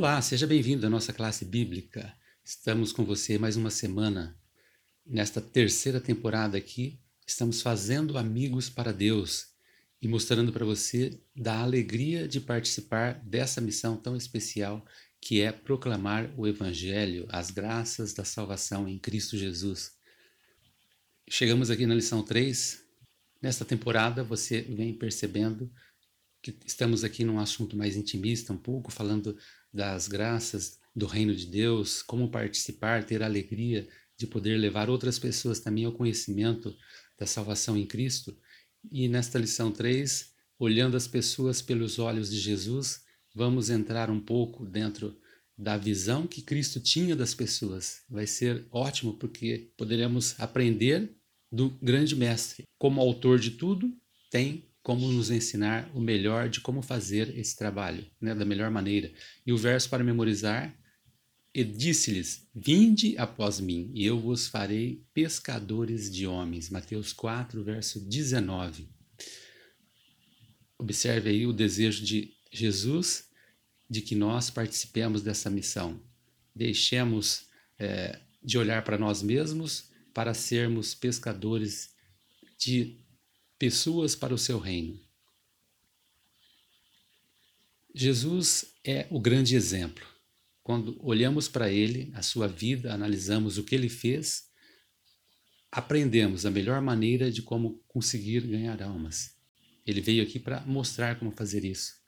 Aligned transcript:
Olá, 0.00 0.22
seja 0.22 0.46
bem-vindo 0.46 0.86
à 0.86 0.88
nossa 0.88 1.12
classe 1.12 1.44
bíblica. 1.44 2.10
Estamos 2.42 2.90
com 2.90 3.04
você 3.04 3.36
mais 3.36 3.54
uma 3.54 3.68
semana. 3.68 4.34
Nesta 5.04 5.42
terceira 5.42 6.00
temporada 6.00 6.56
aqui, 6.56 6.98
estamos 7.26 7.60
fazendo 7.60 8.16
amigos 8.16 8.70
para 8.70 8.94
Deus 8.94 9.48
e 10.00 10.08
mostrando 10.08 10.54
para 10.54 10.64
você 10.64 11.20
da 11.36 11.60
alegria 11.60 12.26
de 12.26 12.40
participar 12.40 13.20
dessa 13.22 13.60
missão 13.60 13.94
tão 13.94 14.16
especial 14.16 14.82
que 15.20 15.42
é 15.42 15.52
proclamar 15.52 16.32
o 16.34 16.46
Evangelho, 16.48 17.26
as 17.28 17.50
graças 17.50 18.14
da 18.14 18.24
salvação 18.24 18.88
em 18.88 18.98
Cristo 18.98 19.36
Jesus. 19.36 19.92
Chegamos 21.28 21.70
aqui 21.70 21.84
na 21.84 21.94
lição 21.94 22.22
3. 22.22 22.82
Nesta 23.42 23.66
temporada, 23.66 24.24
você 24.24 24.62
vem 24.62 24.94
percebendo 24.94 25.70
que 26.42 26.56
estamos 26.64 27.04
aqui 27.04 27.24
num 27.24 27.38
assunto 27.38 27.76
mais 27.76 27.96
intimista, 27.96 28.52
um 28.52 28.56
pouco 28.56 28.90
falando 28.90 29.36
das 29.72 30.08
graças 30.08 30.78
do 30.94 31.06
reino 31.06 31.34
de 31.34 31.46
Deus, 31.46 32.02
como 32.02 32.30
participar, 32.30 33.04
ter 33.04 33.22
a 33.22 33.26
alegria 33.26 33.88
de 34.16 34.26
poder 34.26 34.56
levar 34.58 34.90
outras 34.90 35.18
pessoas 35.18 35.60
também 35.60 35.84
ao 35.84 35.92
conhecimento 35.92 36.76
da 37.18 37.26
salvação 37.26 37.76
em 37.76 37.86
Cristo. 37.86 38.36
E 38.90 39.08
nesta 39.08 39.38
lição 39.38 39.70
3, 39.70 40.32
olhando 40.58 40.96
as 40.96 41.06
pessoas 41.06 41.62
pelos 41.62 41.98
olhos 41.98 42.30
de 42.30 42.38
Jesus, 42.38 43.02
vamos 43.34 43.70
entrar 43.70 44.10
um 44.10 44.20
pouco 44.20 44.66
dentro 44.66 45.16
da 45.56 45.76
visão 45.76 46.26
que 46.26 46.42
Cristo 46.42 46.80
tinha 46.80 47.14
das 47.14 47.34
pessoas. 47.34 48.02
Vai 48.08 48.26
ser 48.26 48.66
ótimo 48.70 49.14
porque 49.14 49.70
poderemos 49.76 50.34
aprender 50.40 51.14
do 51.52 51.70
grande 51.82 52.16
mestre. 52.16 52.64
Como 52.78 53.00
autor 53.00 53.38
de 53.38 53.52
tudo, 53.52 53.92
tem 54.30 54.69
como 54.82 55.10
nos 55.12 55.30
ensinar 55.30 55.90
o 55.94 56.00
melhor 56.00 56.48
de 56.48 56.60
como 56.60 56.82
fazer 56.82 57.36
esse 57.36 57.56
trabalho, 57.56 58.06
né, 58.20 58.34
da 58.34 58.44
melhor 58.44 58.70
maneira. 58.70 59.12
E 59.46 59.52
o 59.52 59.56
verso 59.56 59.88
para 59.88 60.04
memorizar, 60.04 60.74
e 61.52 61.64
disse-lhes: 61.64 62.48
Vinde 62.54 63.16
após 63.18 63.60
mim, 63.60 63.90
e 63.94 64.06
eu 64.06 64.18
vos 64.18 64.46
farei 64.46 65.04
pescadores 65.12 66.10
de 66.10 66.26
homens. 66.26 66.70
Mateus 66.70 67.12
4, 67.12 67.62
verso 67.62 68.00
19. 68.00 68.88
Observe 70.78 71.30
aí 71.30 71.46
o 71.46 71.52
desejo 71.52 72.04
de 72.04 72.32
Jesus 72.50 73.28
de 73.88 74.00
que 74.00 74.14
nós 74.14 74.48
participemos 74.48 75.22
dessa 75.22 75.50
missão. 75.50 76.00
Deixemos 76.54 77.46
é, 77.78 78.18
de 78.42 78.56
olhar 78.56 78.82
para 78.82 78.96
nós 78.96 79.22
mesmos 79.22 79.90
para 80.14 80.32
sermos 80.34 80.94
pescadores 80.94 81.90
de 82.58 82.96
pessoas 83.60 84.16
para 84.16 84.32
o 84.32 84.38
seu 84.38 84.58
reino. 84.58 84.98
Jesus 87.94 88.72
é 88.82 89.06
o 89.10 89.20
grande 89.20 89.54
exemplo. 89.54 90.06
Quando 90.62 90.98
olhamos 91.04 91.46
para 91.46 91.70
ele, 91.70 92.10
a 92.14 92.22
sua 92.22 92.48
vida, 92.48 92.94
analisamos 92.94 93.58
o 93.58 93.64
que 93.64 93.74
ele 93.74 93.90
fez, 93.90 94.48
aprendemos 95.70 96.46
a 96.46 96.50
melhor 96.50 96.80
maneira 96.80 97.30
de 97.30 97.42
como 97.42 97.84
conseguir 97.86 98.40
ganhar 98.46 98.82
almas. 98.82 99.36
Ele 99.86 100.00
veio 100.00 100.22
aqui 100.22 100.38
para 100.38 100.62
mostrar 100.62 101.18
como 101.18 101.30
fazer 101.30 101.62
isso. 101.62 102.00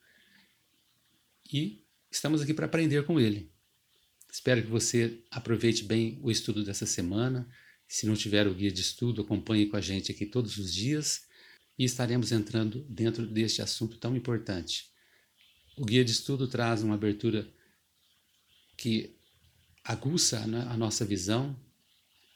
E 1.53 1.85
estamos 2.11 2.41
aqui 2.41 2.55
para 2.55 2.65
aprender 2.65 3.05
com 3.05 3.21
ele. 3.21 3.53
Espero 4.33 4.63
que 4.63 4.71
você 4.71 5.23
aproveite 5.31 5.85
bem 5.85 6.19
o 6.23 6.31
estudo 6.31 6.65
dessa 6.65 6.87
semana. 6.87 7.47
Se 7.87 8.07
não 8.07 8.15
tiver 8.15 8.47
o 8.47 8.55
guia 8.55 8.73
de 8.73 8.81
estudo, 8.81 9.21
acompanhe 9.21 9.67
com 9.67 9.77
a 9.77 9.83
gente 9.83 10.11
aqui 10.11 10.25
todos 10.25 10.57
os 10.57 10.73
dias 10.73 11.31
e 11.79 11.85
estaremos 11.85 12.33
entrando 12.33 12.85
dentro 12.89 13.27
deste 13.27 13.63
assunto 13.63 13.97
tão 13.99 14.17
importante. 14.17 14.91
O 15.77 15.85
guia 15.85 16.05
de 16.05 16.13
estudo 16.13 16.47
traz 16.47 16.83
uma 16.83 16.95
abertura 16.95 17.49
que 18.77 19.17
aguça 19.85 20.47
né, 20.47 20.67
a 20.69 20.77
nossa 20.77 21.05
visão, 21.05 21.57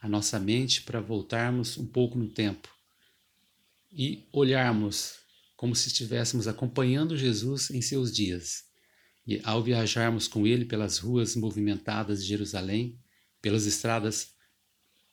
a 0.01 0.09
nossa 0.09 0.39
mente 0.39 0.83
para 0.83 1.01
voltarmos 1.01 1.77
um 1.77 1.87
pouco 1.87 2.19
no 2.19 2.29
tempo 2.29 2.69
e 3.93 4.29
olharmos 4.33 5.19
como 5.57 5.75
se 5.75 5.89
estivéssemos 5.89 6.47
acompanhando 6.47 7.17
Jesus 7.17 7.71
em 7.71 7.81
seus 7.81 8.13
dias. 8.13 8.65
E 9.27 9.41
ao 9.43 9.63
viajarmos 9.63 10.29
com 10.29 10.47
ele 10.47 10.65
pelas 10.65 10.99
ruas 10.99 11.35
movimentadas 11.35 12.23
de 12.23 12.29
Jerusalém, 12.29 13.01
pelas 13.41 13.67
estradas 13.67 14.36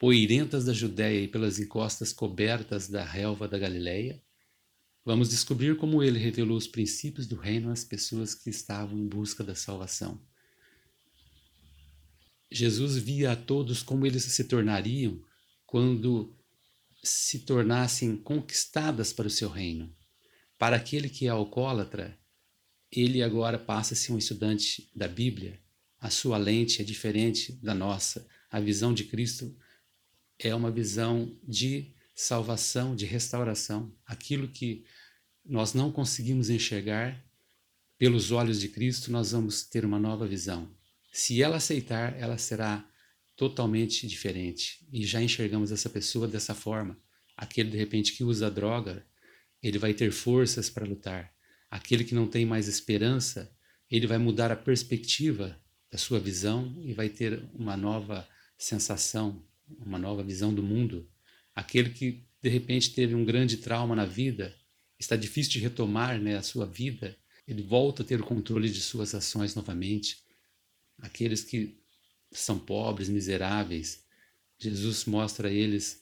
poeirentas 0.03 0.65
da 0.65 0.73
Judéia 0.73 1.21
e 1.21 1.29
pelas 1.29 1.59
encostas 1.59 2.11
cobertas 2.11 2.89
da 2.89 3.05
relva 3.05 3.47
da 3.47 3.57
Galileia, 3.57 4.21
vamos 5.05 5.29
descobrir 5.29 5.77
como 5.77 6.03
ele 6.03 6.19
revelou 6.19 6.57
os 6.57 6.67
princípios 6.67 7.25
do 7.25 7.37
reino 7.37 7.71
às 7.71 7.85
pessoas 7.85 8.35
que 8.35 8.49
estavam 8.49 8.99
em 8.99 9.07
busca 9.07 9.45
da 9.45 9.55
salvação. 9.55 10.21
Jesus 12.51 12.97
via 12.97 13.31
a 13.31 13.35
todos 13.37 13.81
como 13.81 14.05
eles 14.05 14.25
se 14.25 14.43
tornariam 14.43 15.23
quando 15.65 16.35
se 17.01 17.39
tornassem 17.39 18.17
conquistadas 18.17 19.13
para 19.13 19.27
o 19.27 19.31
seu 19.31 19.47
reino. 19.47 19.95
Para 20.59 20.75
aquele 20.75 21.07
que 21.07 21.27
é 21.27 21.29
alcoólatra, 21.29 22.19
ele 22.91 23.23
agora 23.23 23.57
passa 23.57 23.93
a 23.93 23.97
ser 23.97 24.11
um 24.11 24.17
estudante 24.17 24.91
da 24.93 25.07
Bíblia. 25.07 25.61
A 25.97 26.09
sua 26.09 26.37
lente 26.37 26.81
é 26.81 26.83
diferente 26.83 27.53
da 27.53 27.73
nossa. 27.73 28.27
A 28.51 28.59
visão 28.59 28.93
de 28.93 29.05
Cristo 29.05 29.55
é 30.39 30.53
uma 30.53 30.71
visão 30.71 31.37
de 31.43 31.93
salvação, 32.15 32.95
de 32.95 33.05
restauração. 33.05 33.93
Aquilo 34.05 34.47
que 34.47 34.85
nós 35.45 35.73
não 35.73 35.91
conseguimos 35.91 36.49
enxergar 36.49 37.23
pelos 37.97 38.31
olhos 38.31 38.59
de 38.59 38.67
Cristo, 38.67 39.11
nós 39.11 39.31
vamos 39.31 39.63
ter 39.63 39.85
uma 39.85 39.99
nova 39.99 40.27
visão. 40.27 40.69
Se 41.11 41.41
ela 41.41 41.57
aceitar, 41.57 42.17
ela 42.17 42.37
será 42.37 42.87
totalmente 43.35 44.07
diferente. 44.07 44.85
E 44.91 45.05
já 45.05 45.21
enxergamos 45.21 45.71
essa 45.71 45.89
pessoa 45.89 46.27
dessa 46.27 46.53
forma. 46.53 46.97
Aquele 47.35 47.71
de 47.71 47.77
repente 47.77 48.13
que 48.13 48.23
usa 48.23 48.49
droga, 48.49 49.05
ele 49.61 49.77
vai 49.77 49.93
ter 49.93 50.11
forças 50.11 50.69
para 50.69 50.85
lutar. 50.85 51.33
Aquele 51.69 52.03
que 52.03 52.13
não 52.13 52.27
tem 52.27 52.45
mais 52.45 52.67
esperança, 52.67 53.51
ele 53.89 54.07
vai 54.07 54.17
mudar 54.17 54.51
a 54.51 54.55
perspectiva 54.55 55.59
da 55.91 55.97
sua 55.97 56.19
visão 56.19 56.75
e 56.83 56.93
vai 56.93 57.09
ter 57.09 57.47
uma 57.53 57.77
nova 57.77 58.27
sensação, 58.57 59.43
uma 59.79 59.97
nova 59.97 60.23
visão 60.23 60.53
do 60.53 60.63
mundo. 60.63 61.09
Aquele 61.55 61.89
que 61.89 62.25
de 62.41 62.49
repente 62.49 62.93
teve 62.93 63.15
um 63.15 63.23
grande 63.23 63.57
trauma 63.57 63.95
na 63.95 64.05
vida, 64.05 64.53
está 64.99 65.15
difícil 65.15 65.53
de 65.53 65.59
retomar 65.59 66.19
né, 66.19 66.35
a 66.35 66.41
sua 66.41 66.65
vida, 66.65 67.17
ele 67.47 67.61
volta 67.61 68.03
a 68.03 68.05
ter 68.05 68.19
o 68.19 68.25
controle 68.25 68.69
de 68.69 68.81
suas 68.81 69.15
ações 69.15 69.55
novamente. 69.55 70.23
Aqueles 70.99 71.43
que 71.43 71.77
são 72.31 72.57
pobres, 72.59 73.09
miseráveis, 73.09 74.03
Jesus 74.59 75.05
mostra 75.05 75.47
a 75.47 75.51
eles 75.51 76.01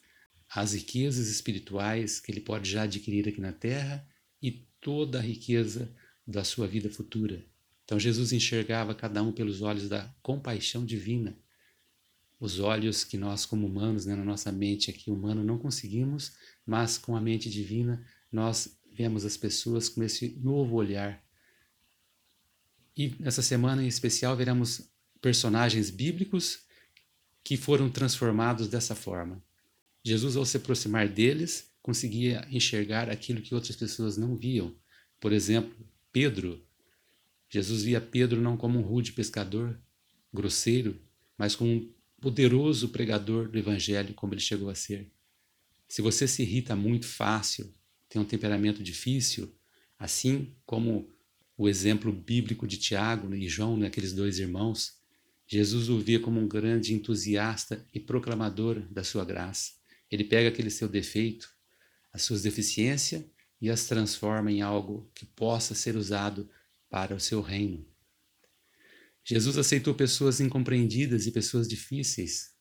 as 0.49 0.73
riquezas 0.73 1.27
espirituais 1.29 2.19
que 2.19 2.31
ele 2.31 2.41
pode 2.41 2.69
já 2.69 2.83
adquirir 2.83 3.27
aqui 3.27 3.39
na 3.39 3.53
terra 3.53 4.05
e 4.41 4.67
toda 4.79 5.19
a 5.19 5.21
riqueza 5.21 5.93
da 6.27 6.43
sua 6.43 6.67
vida 6.67 6.89
futura. 6.89 7.45
Então 7.85 7.99
Jesus 7.99 8.33
enxergava 8.33 8.93
cada 8.93 9.21
um 9.23 9.31
pelos 9.31 9.61
olhos 9.61 9.89
da 9.89 10.13
compaixão 10.21 10.85
divina 10.85 11.37
os 12.41 12.59
olhos 12.59 13.03
que 13.03 13.17
nós, 13.17 13.45
como 13.45 13.67
humanos, 13.67 14.07
né, 14.07 14.15
na 14.15 14.25
nossa 14.25 14.51
mente 14.51 14.89
aqui 14.89 15.11
humana, 15.11 15.43
não 15.43 15.59
conseguimos, 15.59 16.35
mas 16.65 16.97
com 16.97 17.15
a 17.15 17.21
mente 17.21 17.51
divina 17.51 18.03
nós 18.31 18.79
vemos 18.91 19.23
as 19.23 19.37
pessoas 19.37 19.87
com 19.87 20.01
esse 20.01 20.39
novo 20.41 20.75
olhar. 20.75 21.23
E 22.97 23.15
nessa 23.19 23.43
semana 23.43 23.83
em 23.83 23.87
especial 23.87 24.35
veremos 24.35 24.91
personagens 25.21 25.91
bíblicos 25.91 26.63
que 27.43 27.55
foram 27.55 27.91
transformados 27.91 28.67
dessa 28.67 28.95
forma. 28.95 29.41
Jesus, 30.03 30.35
ao 30.35 30.43
se 30.43 30.57
aproximar 30.57 31.07
deles, 31.07 31.71
conseguia 31.79 32.47
enxergar 32.49 33.07
aquilo 33.07 33.41
que 33.41 33.53
outras 33.53 33.75
pessoas 33.75 34.17
não 34.17 34.35
viam. 34.35 34.75
Por 35.19 35.31
exemplo, 35.31 35.75
Pedro. 36.11 36.65
Jesus 37.47 37.83
via 37.83 38.01
Pedro 38.01 38.41
não 38.41 38.57
como 38.57 38.79
um 38.79 38.81
rude 38.81 39.11
pescador, 39.11 39.79
grosseiro, 40.33 40.99
mas 41.37 41.55
como 41.55 41.69
um 41.69 41.93
poderoso 42.21 42.89
pregador 42.89 43.49
do 43.49 43.57
evangelho 43.57 44.13
como 44.13 44.33
ele 44.33 44.41
chegou 44.41 44.69
a 44.69 44.75
ser. 44.75 45.11
Se 45.87 46.01
você 46.01 46.27
se 46.27 46.43
irrita 46.43 46.75
muito 46.75 47.07
fácil, 47.07 47.73
tem 48.07 48.21
um 48.21 48.25
temperamento 48.25 48.81
difícil, 48.83 49.53
assim 49.97 50.55
como 50.65 51.11
o 51.57 51.67
exemplo 51.67 52.13
bíblico 52.13 52.67
de 52.67 52.77
Tiago 52.77 53.33
e 53.35 53.49
João, 53.49 53.75
né, 53.75 53.87
aqueles 53.87 54.13
dois 54.13 54.39
irmãos, 54.39 55.01
Jesus 55.47 55.89
o 55.89 55.99
via 55.99 56.19
como 56.19 56.39
um 56.39 56.47
grande 56.47 56.93
entusiasta 56.93 57.85
e 57.93 57.99
proclamador 57.99 58.79
da 58.89 59.03
sua 59.03 59.25
graça. 59.25 59.73
Ele 60.09 60.23
pega 60.23 60.49
aquele 60.49 60.69
seu 60.69 60.87
defeito, 60.87 61.49
as 62.13 62.21
suas 62.21 62.43
deficiências 62.43 63.23
e 63.59 63.69
as 63.69 63.85
transforma 63.85 64.51
em 64.51 64.61
algo 64.61 65.09
que 65.13 65.25
possa 65.25 65.75
ser 65.75 65.95
usado 65.95 66.49
para 66.89 67.15
o 67.15 67.19
seu 67.19 67.41
reino. 67.41 67.90
Jesus 69.23 69.57
aceitou 69.57 69.93
pessoas 69.93 70.39
incompreendidas 70.39 71.27
e 71.27 71.31
pessoas 71.31 71.67
difíceis. 71.67 72.53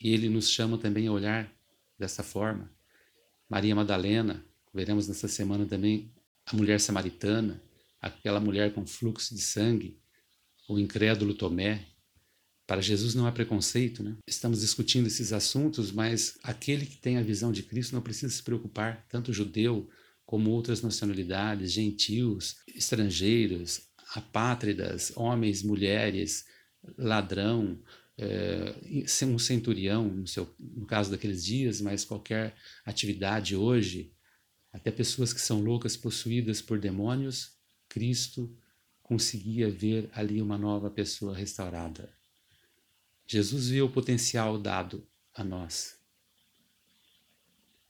E 0.00 0.12
ele 0.12 0.28
nos 0.28 0.48
chama 0.48 0.78
também 0.78 1.06
a 1.06 1.12
olhar 1.12 1.52
dessa 1.98 2.22
forma. 2.22 2.70
Maria 3.48 3.74
Madalena, 3.74 4.44
veremos 4.72 5.06
nessa 5.06 5.28
semana 5.28 5.66
também 5.66 6.12
a 6.46 6.56
mulher 6.56 6.80
samaritana, 6.80 7.62
aquela 8.00 8.40
mulher 8.40 8.72
com 8.72 8.86
fluxo 8.86 9.34
de 9.34 9.42
sangue, 9.42 10.00
o 10.68 10.78
incrédulo 10.78 11.34
Tomé. 11.34 11.86
Para 12.66 12.80
Jesus 12.80 13.14
não 13.14 13.26
há 13.26 13.32
preconceito, 13.32 14.02
né? 14.02 14.16
Estamos 14.26 14.60
discutindo 14.60 15.06
esses 15.08 15.32
assuntos, 15.32 15.90
mas 15.90 16.38
aquele 16.42 16.86
que 16.86 16.96
tem 16.96 17.18
a 17.18 17.22
visão 17.22 17.50
de 17.52 17.62
Cristo 17.62 17.94
não 17.94 18.02
precisa 18.02 18.32
se 18.32 18.42
preocupar, 18.42 19.04
tanto 19.08 19.32
judeu 19.32 19.88
como 20.24 20.50
outras 20.50 20.80
nacionalidades, 20.80 21.72
gentios, 21.72 22.58
estrangeiros, 22.72 23.89
apátridas, 24.14 25.12
homens, 25.16 25.62
mulheres, 25.62 26.46
ladrão, 26.96 27.80
é, 28.18 28.74
um 29.24 29.38
centurião, 29.38 30.08
no, 30.08 30.26
seu, 30.26 30.52
no 30.58 30.84
caso 30.84 31.10
daqueles 31.10 31.44
dias, 31.44 31.80
mas 31.80 32.04
qualquer 32.04 32.54
atividade 32.84 33.56
hoje, 33.56 34.12
até 34.72 34.90
pessoas 34.90 35.32
que 35.32 35.40
são 35.40 35.60
loucas, 35.60 35.96
possuídas 35.96 36.60
por 36.60 36.78
demônios, 36.78 37.56
Cristo 37.88 38.54
conseguia 39.02 39.70
ver 39.70 40.08
ali 40.12 40.40
uma 40.40 40.58
nova 40.58 40.90
pessoa 40.90 41.34
restaurada. 41.34 42.12
Jesus 43.26 43.68
viu 43.68 43.86
o 43.86 43.92
potencial 43.92 44.58
dado 44.58 45.06
a 45.34 45.42
nós. 45.42 45.98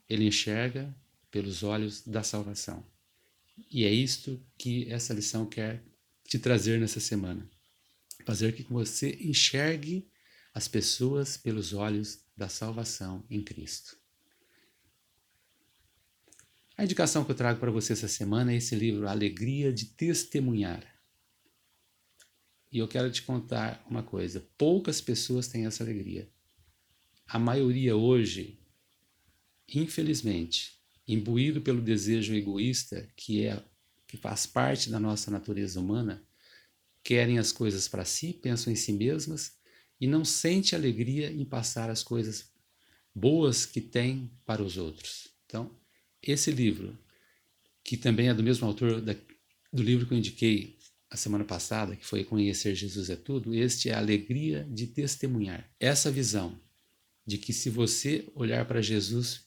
Ele 0.08 0.26
enxerga 0.26 0.94
pelos 1.31 1.62
olhos 1.62 2.02
da 2.06 2.22
salvação. 2.22 2.84
E 3.70 3.84
é 3.84 3.90
isto 3.90 4.40
que 4.56 4.90
essa 4.90 5.12
lição 5.12 5.46
quer 5.46 5.82
te 6.31 6.38
trazer 6.38 6.79
nessa 6.79 7.00
semana. 7.00 7.50
Fazer 8.25 8.55
que 8.55 8.62
você 8.62 9.19
enxergue 9.21 10.09
as 10.55 10.69
pessoas 10.69 11.37
pelos 11.37 11.73
olhos 11.73 12.25
da 12.37 12.49
salvação 12.49 13.27
em 13.29 13.43
Cristo. 13.43 13.99
A 16.77 16.85
indicação 16.85 17.25
que 17.25 17.32
eu 17.32 17.37
trago 17.37 17.59
para 17.59 17.73
você 17.73 17.94
essa 17.94 18.06
semana 18.06 18.53
é 18.53 18.56
esse 18.56 18.77
livro 18.77 19.09
Alegria 19.09 19.73
de 19.73 19.87
Testemunhar. 19.87 20.87
E 22.71 22.79
eu 22.79 22.87
quero 22.87 23.11
te 23.11 23.23
contar 23.23 23.85
uma 23.91 24.05
coisa: 24.05 24.49
poucas 24.56 25.00
pessoas 25.00 25.49
têm 25.49 25.67
essa 25.67 25.82
alegria. 25.82 26.31
A 27.27 27.41
maioria 27.41 27.97
hoje, 27.97 28.62
infelizmente, 29.67 30.81
imbuído 31.09 31.61
pelo 31.61 31.82
desejo 31.82 32.32
egoísta 32.35 33.11
que 33.17 33.44
é 33.44 33.61
que 34.10 34.16
faz 34.16 34.44
parte 34.44 34.90
da 34.90 34.98
nossa 34.98 35.30
natureza 35.30 35.78
humana, 35.78 36.20
querem 37.00 37.38
as 37.38 37.52
coisas 37.52 37.86
para 37.86 38.04
si, 38.04 38.32
pensam 38.32 38.72
em 38.72 38.76
si 38.76 38.92
mesmas 38.92 39.56
e 40.00 40.06
não 40.06 40.24
sente 40.24 40.74
alegria 40.74 41.30
em 41.30 41.44
passar 41.44 41.88
as 41.88 42.02
coisas 42.02 42.50
boas 43.14 43.64
que 43.64 43.80
têm 43.80 44.28
para 44.44 44.64
os 44.64 44.76
outros. 44.76 45.28
Então, 45.46 45.70
esse 46.20 46.50
livro, 46.50 46.98
que 47.84 47.96
também 47.96 48.28
é 48.28 48.34
do 48.34 48.42
mesmo 48.42 48.66
autor 48.66 49.00
da, 49.00 49.14
do 49.72 49.82
livro 49.82 50.06
que 50.06 50.12
eu 50.12 50.18
indiquei 50.18 50.76
a 51.08 51.16
semana 51.16 51.44
passada, 51.44 51.94
que 51.94 52.04
foi 52.04 52.24
Conhecer 52.24 52.74
Jesus 52.74 53.10
é 53.10 53.16
Tudo, 53.16 53.54
este 53.54 53.90
é 53.90 53.94
a 53.94 53.98
alegria 53.98 54.66
de 54.68 54.88
testemunhar. 54.88 55.70
Essa 55.78 56.10
visão 56.10 56.60
de 57.24 57.38
que 57.38 57.52
se 57.52 57.70
você 57.70 58.28
olhar 58.34 58.64
para 58.64 58.82
Jesus 58.82 59.46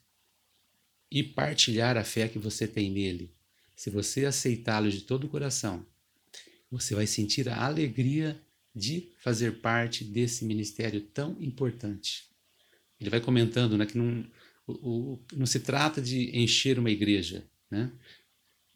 e 1.11 1.21
partilhar 1.21 1.97
a 1.97 2.03
fé 2.05 2.29
que 2.29 2.39
você 2.39 2.65
tem 2.65 2.89
nele, 2.89 3.35
se 3.75 3.89
você 3.89 4.25
aceitá-lo 4.25 4.89
de 4.89 5.01
todo 5.01 5.25
o 5.25 5.29
coração, 5.29 5.85
você 6.69 6.95
vai 6.95 7.05
sentir 7.05 7.47
a 7.49 7.65
alegria 7.65 8.41
de 8.75 9.11
fazer 9.19 9.61
parte 9.61 10.03
desse 10.03 10.45
ministério 10.45 11.01
tão 11.01 11.37
importante. 11.39 12.29
Ele 12.99 13.09
vai 13.09 13.19
comentando 13.19 13.77
né, 13.77 13.85
que 13.85 13.97
não, 13.97 14.25
o, 14.65 14.73
o, 14.73 15.25
não 15.33 15.45
se 15.45 15.59
trata 15.59 16.01
de 16.01 16.35
encher 16.37 16.79
uma 16.79 16.89
igreja, 16.89 17.45
né? 17.69 17.91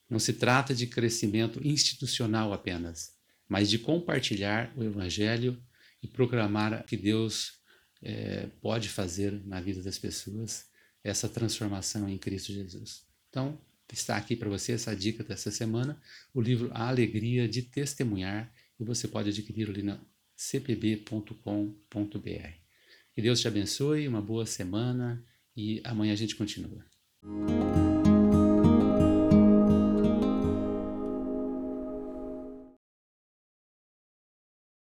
não 0.10 0.20
se 0.20 0.34
trata 0.34 0.74
de 0.74 0.88
crescimento 0.88 1.66
institucional 1.66 2.54
apenas, 2.54 3.16
mas 3.48 3.70
de 3.70 3.80
compartilhar 3.80 4.72
o 4.78 4.84
Evangelho 4.84 5.62
e 6.02 6.08
proclamar 6.08 6.86
que 6.86 6.96
Deus 6.96 7.60
é, 8.02 8.48
pode 8.62 8.90
fazer 8.90 9.32
na 9.46 9.60
vida 9.60 9.82
das 9.82 9.98
pessoas 9.98 10.68
essa 11.04 11.28
transformação 11.28 12.08
em 12.08 12.18
Cristo 12.18 12.52
Jesus. 12.52 13.06
Então, 13.30 13.60
está 13.96 14.18
aqui 14.18 14.36
para 14.36 14.50
você 14.50 14.74
essa 14.74 14.96
dica 14.96 15.24
dessa 15.24 15.52
semana, 15.52 16.00
o 16.34 16.42
livro 16.42 16.70
A 16.74 16.88
Alegria 16.88 17.48
de 17.48 17.62
Testemunhar, 17.62 18.54
e 18.80 18.84
você 18.84 19.08
pode 19.08 19.30
adquirir 19.30 19.70
ali 19.70 19.82
na 19.82 20.00
cpb.com.br. 20.36 21.34
Que 23.14 23.22
Deus 23.22 23.40
te 23.40 23.48
abençoe, 23.48 24.08
uma 24.08 24.22
boa 24.22 24.46
semana 24.46 25.24
e 25.56 25.82
amanhã 25.84 26.14
a 26.14 26.16
gente 26.16 26.36
continua. 26.36 26.86